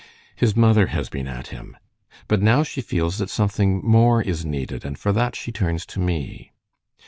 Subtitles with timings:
[0.35, 1.77] His mother has been at him.
[2.27, 5.99] But now she feels that something more is needed, and for that she turns to
[5.99, 6.51] me.